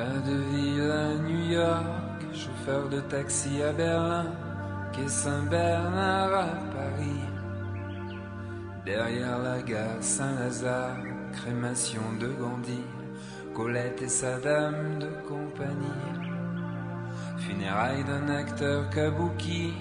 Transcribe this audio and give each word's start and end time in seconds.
Bain 0.00 0.20
de 0.24 0.36
ville 0.50 0.90
à 0.90 1.14
New 1.28 1.52
York, 1.52 2.20
chauffeur 2.32 2.88
de 2.88 3.00
taxi 3.00 3.62
à 3.62 3.70
Berlin, 3.70 4.32
quai 4.94 5.06
Saint-Bernard 5.06 6.32
à 6.32 6.46
Paris. 6.74 7.24
Derrière 8.86 9.38
la 9.40 9.60
gare 9.60 10.00
Saint-Lazare, 10.00 10.96
crémation 11.34 12.00
de 12.18 12.28
Gandhi, 12.28 12.82
Colette 13.54 14.00
et 14.00 14.08
sa 14.08 14.38
dame 14.38 15.00
de 15.00 15.10
compagnie. 15.28 16.08
Funérailles 17.36 18.04
d'un 18.04 18.28
acteur 18.30 18.88
kabuki, 18.88 19.74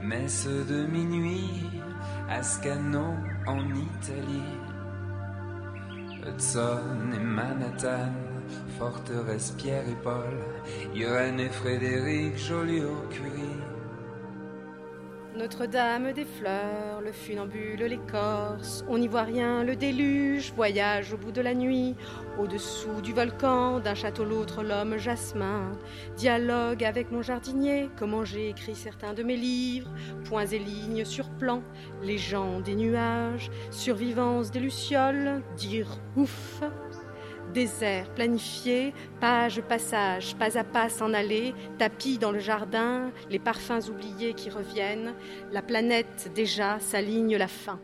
messe 0.00 0.46
de 0.46 0.86
minuit, 0.86 1.68
Ascano 2.30 3.06
en 3.44 3.64
Italie. 3.74 4.54
Hudson 6.24 7.10
et 7.12 7.18
Manhattan, 7.18 8.27
forteresse 8.78 9.54
Pierre 9.58 9.88
et 9.88 10.02
Paul, 10.02 10.38
Irène 10.94 11.40
et 11.40 11.48
Frédéric 11.48 12.36
Joliot-Curie. 12.36 13.58
Notre-Dame 15.38 16.12
des 16.14 16.24
fleurs, 16.24 17.00
le 17.00 17.12
funambule, 17.12 17.84
l'écorce, 17.84 18.84
on 18.88 18.98
n'y 18.98 19.06
voit 19.06 19.22
rien, 19.22 19.62
le 19.62 19.76
déluge, 19.76 20.52
voyage 20.56 21.12
au 21.12 21.16
bout 21.16 21.30
de 21.30 21.40
la 21.40 21.54
nuit, 21.54 21.94
au-dessous 22.40 23.00
du 23.00 23.12
volcan, 23.12 23.78
d'un 23.78 23.94
château 23.94 24.24
l'autre 24.24 24.64
l'homme 24.64 24.96
jasmin, 24.96 25.70
dialogue 26.16 26.82
avec 26.82 27.12
mon 27.12 27.22
jardinier, 27.22 27.88
comment 27.96 28.24
j'ai 28.24 28.48
écrit 28.48 28.74
certains 28.74 29.14
de 29.14 29.22
mes 29.22 29.36
livres, 29.36 29.90
points 30.24 30.46
et 30.46 30.58
lignes 30.58 31.04
sur 31.04 31.28
plan, 31.30 31.62
les 32.02 32.18
des 32.64 32.74
nuages, 32.74 33.50
survivance 33.70 34.50
des 34.50 34.58
lucioles, 34.58 35.42
dire 35.56 36.00
ouf, 36.16 36.62
désert 37.52 38.08
planifié, 38.14 38.94
page, 39.20 39.60
passage, 39.62 40.34
pas 40.36 40.56
à 40.58 40.64
pas 40.64 40.88
s'en 40.88 41.12
aller, 41.14 41.54
tapis 41.78 42.18
dans 42.18 42.32
le 42.32 42.38
jardin, 42.38 43.10
les 43.30 43.38
parfums 43.38 43.88
oubliés 43.88 44.34
qui 44.34 44.50
reviennent, 44.50 45.14
la 45.52 45.62
planète 45.62 46.30
déjà 46.34 46.78
s'aligne 46.80 47.36
la 47.36 47.48
fin. 47.48 47.78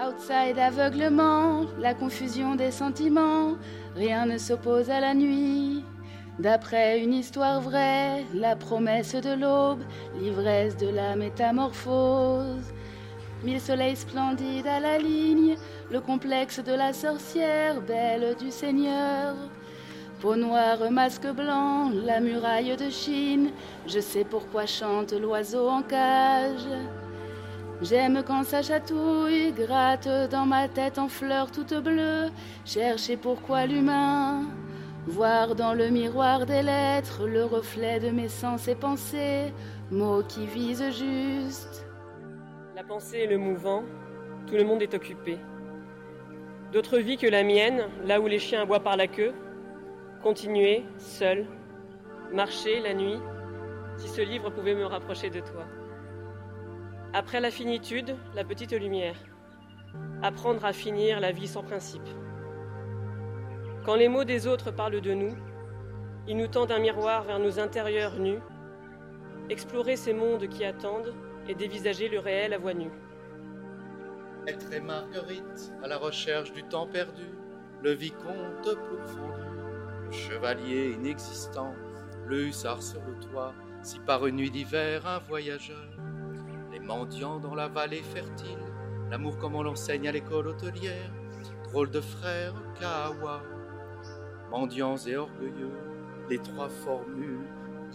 Outside 0.00 0.58
aveuglement, 0.58 1.64
la 1.80 1.92
confusion 1.92 2.54
des 2.54 2.70
sentiments, 2.70 3.56
rien 3.96 4.26
ne 4.26 4.38
s'oppose 4.38 4.90
à 4.90 5.00
la 5.00 5.12
nuit. 5.12 5.84
D'après 6.38 7.00
une 7.00 7.14
histoire 7.14 7.60
vraie, 7.60 8.24
la 8.32 8.54
promesse 8.54 9.16
de 9.16 9.34
l'aube, 9.34 9.82
l'ivresse 10.20 10.76
de 10.76 10.88
la 10.88 11.16
métamorphose. 11.16 12.72
Mille 13.44 13.60
soleils 13.60 13.94
splendides 13.94 14.66
à 14.66 14.80
la 14.80 14.98
ligne, 14.98 15.54
le 15.92 16.00
complexe 16.00 16.58
de 16.58 16.72
la 16.72 16.92
sorcière, 16.92 17.80
belle 17.80 18.34
du 18.34 18.50
Seigneur. 18.50 19.36
Peau 20.20 20.34
noire, 20.34 20.90
masque 20.90 21.28
blanc, 21.28 21.92
la 22.04 22.18
muraille 22.18 22.76
de 22.76 22.90
Chine, 22.90 23.50
je 23.86 24.00
sais 24.00 24.24
pourquoi 24.24 24.66
chante 24.66 25.12
l'oiseau 25.12 25.68
en 25.68 25.82
cage. 25.82 26.66
J'aime 27.80 28.24
quand 28.26 28.42
ça 28.42 28.60
chatouille, 28.60 29.52
gratte 29.52 30.08
dans 30.32 30.44
ma 30.44 30.66
tête 30.66 30.98
en 30.98 31.08
fleurs 31.08 31.52
toutes 31.52 31.74
bleues, 31.74 32.30
chercher 32.64 33.16
pourquoi 33.16 33.66
l'humain. 33.66 34.46
Voir 35.06 35.54
dans 35.54 35.74
le 35.74 35.90
miroir 35.90 36.44
des 36.44 36.62
lettres 36.62 37.24
le 37.24 37.44
reflet 37.44 38.00
de 38.00 38.10
mes 38.10 38.28
sens 38.28 38.66
et 38.66 38.74
pensées, 38.74 39.54
mots 39.92 40.24
qui 40.26 40.44
visent 40.44 40.90
juste. 40.90 41.84
La 42.78 42.84
pensée 42.84 43.18
est 43.18 43.26
le 43.26 43.38
mouvant, 43.38 43.82
tout 44.46 44.54
le 44.54 44.62
monde 44.62 44.82
est 44.82 44.94
occupé. 44.94 45.36
D'autres 46.72 46.98
vies 46.98 47.16
que 47.16 47.26
la 47.26 47.42
mienne, 47.42 47.88
là 48.04 48.20
où 48.20 48.28
les 48.28 48.38
chiens 48.38 48.62
aboient 48.62 48.78
par 48.78 48.96
la 48.96 49.08
queue, 49.08 49.34
continuer, 50.22 50.84
seul, 50.96 51.44
marcher 52.32 52.78
la 52.78 52.94
nuit, 52.94 53.18
si 53.96 54.06
ce 54.06 54.20
livre 54.20 54.50
pouvait 54.50 54.76
me 54.76 54.84
rapprocher 54.84 55.28
de 55.28 55.40
toi. 55.40 55.64
Après 57.14 57.40
la 57.40 57.50
finitude, 57.50 58.14
la 58.36 58.44
petite 58.44 58.70
lumière. 58.70 59.16
Apprendre 60.22 60.64
à 60.64 60.72
finir 60.72 61.18
la 61.18 61.32
vie 61.32 61.48
sans 61.48 61.64
principe. 61.64 62.08
Quand 63.84 63.96
les 63.96 64.06
mots 64.06 64.22
des 64.22 64.46
autres 64.46 64.70
parlent 64.70 65.00
de 65.00 65.14
nous, 65.14 65.34
ils 66.28 66.36
nous 66.36 66.46
tendent 66.46 66.70
un 66.70 66.78
miroir 66.78 67.24
vers 67.24 67.40
nos 67.40 67.58
intérieurs 67.58 68.20
nus. 68.20 68.38
Explorer 69.50 69.96
ces 69.96 70.12
mondes 70.12 70.46
qui 70.46 70.64
attendent 70.64 71.12
et 71.48 71.54
dévisager 71.54 72.08
le 72.08 72.18
réel 72.18 72.52
à 72.52 72.58
voix 72.58 72.74
nue. 72.74 72.92
Être 74.46 74.72
et 74.72 74.80
Marguerite 74.80 75.72
à 75.82 75.88
la 75.88 75.96
recherche 75.96 76.52
du 76.52 76.62
temps 76.64 76.86
perdu, 76.86 77.26
le 77.82 77.92
vicomte 77.92 78.76
pourfendu, 78.88 79.42
le 80.06 80.12
chevalier 80.12 80.92
inexistant, 80.92 81.74
le 82.26 82.46
hussard 82.46 82.82
sur 82.82 83.00
le 83.02 83.14
toit, 83.18 83.54
si 83.82 83.98
par 84.00 84.26
une 84.26 84.36
nuit 84.36 84.50
d'hiver 84.50 85.06
un 85.06 85.18
voyageur, 85.18 85.88
les 86.72 86.80
mendiants 86.80 87.40
dans 87.40 87.54
la 87.54 87.68
vallée 87.68 88.02
fertile, 88.02 88.58
l'amour 89.10 89.38
comme 89.38 89.54
on 89.54 89.62
l'enseigne 89.62 90.08
à 90.08 90.12
l'école 90.12 90.48
hôtelière, 90.48 91.12
drôle 91.64 91.90
de 91.90 92.00
frères 92.00 92.54
Kawa, 92.78 93.42
mendiants 94.50 94.96
et 94.96 95.16
orgueilleux, 95.16 95.76
les 96.28 96.38
trois 96.38 96.68
formules 96.68 97.46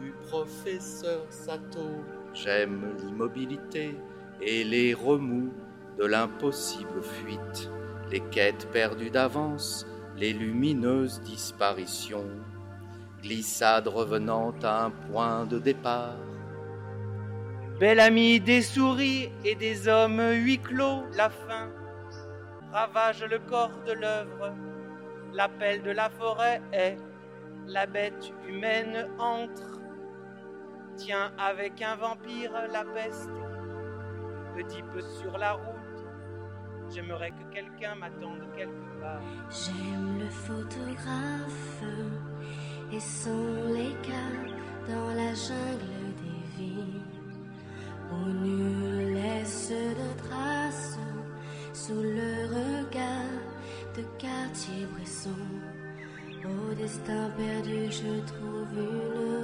du 0.00 0.12
professeur 0.28 1.26
Sato. 1.30 2.04
J'aime 2.34 2.96
l'immobilité 2.98 3.96
et 4.40 4.64
les 4.64 4.94
remous 4.94 5.52
de 5.98 6.06
l'impossible 6.06 7.02
fuite, 7.02 7.70
les 8.10 8.20
quêtes 8.20 8.68
perdues 8.72 9.10
d'avance, 9.10 9.86
les 10.16 10.32
lumineuses 10.32 11.20
disparitions, 11.20 12.30
glissade 13.22 13.88
revenant 13.88 14.54
à 14.62 14.84
un 14.84 14.90
point 14.90 15.44
de 15.44 15.58
départ. 15.58 16.16
Belle 17.78 18.00
amie 18.00 18.40
des 18.40 18.62
souris 18.62 19.30
et 19.44 19.54
des 19.54 19.88
hommes 19.88 20.22
huis 20.32 20.58
clos, 20.58 21.04
la 21.16 21.30
faim 21.30 21.70
ravage 22.72 23.22
le 23.22 23.38
corps 23.38 23.82
de 23.86 23.92
l'œuvre. 23.92 24.54
L'appel 25.34 25.82
de 25.82 25.90
la 25.90 26.08
forêt 26.08 26.60
est 26.72 26.96
la 27.66 27.86
bête 27.86 28.32
humaine 28.48 29.08
entre 29.18 29.81
entretien 31.02 31.32
avec 31.38 31.80
un 31.82 31.96
vampire, 31.96 32.52
la 32.70 32.84
peste. 32.84 33.30
Petit 34.56 34.82
peu 34.92 35.00
sur 35.00 35.38
la 35.38 35.52
route, 35.52 36.04
j'aimerais 36.92 37.30
que 37.30 37.54
quelqu'un 37.54 37.94
m'attende 37.94 38.42
quelque 38.56 39.00
part. 39.00 39.20
J'aime 39.50 40.18
le 40.18 40.28
photographe 40.28 41.82
et 42.92 43.00
son 43.00 43.64
légat 43.68 44.52
dans 44.88 45.14
la 45.14 45.34
jungle 45.34 46.14
des 46.22 46.62
vies. 46.62 47.02
Où 48.12 48.28
nul 48.28 49.14
laisse 49.14 49.70
de 49.70 50.28
traces 50.28 50.98
sous 51.72 52.02
le 52.02 52.46
regard 52.46 53.40
de 53.96 54.02
quartier 54.18 54.86
Bresson 54.94 55.30
Au 56.44 56.74
destin 56.74 57.30
perdu, 57.38 57.90
je 57.90 58.20
trouve 58.26 58.68
une 58.76 59.41